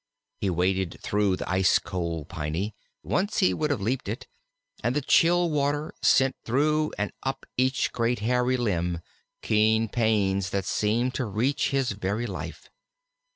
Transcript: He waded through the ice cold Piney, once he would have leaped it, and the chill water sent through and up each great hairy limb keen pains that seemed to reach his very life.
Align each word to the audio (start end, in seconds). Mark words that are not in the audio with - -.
He 0.39 0.49
waded 0.49 0.97
through 1.03 1.35
the 1.35 1.47
ice 1.47 1.77
cold 1.77 2.27
Piney, 2.27 2.73
once 3.03 3.37
he 3.37 3.53
would 3.53 3.69
have 3.69 3.79
leaped 3.81 4.09
it, 4.09 4.25
and 4.83 4.95
the 4.95 5.01
chill 5.01 5.51
water 5.51 5.93
sent 6.01 6.35
through 6.43 6.91
and 6.97 7.11
up 7.21 7.45
each 7.55 7.91
great 7.91 8.17
hairy 8.17 8.57
limb 8.57 9.01
keen 9.43 9.87
pains 9.89 10.49
that 10.49 10.65
seemed 10.65 11.13
to 11.13 11.25
reach 11.25 11.69
his 11.69 11.91
very 11.91 12.25
life. 12.25 12.67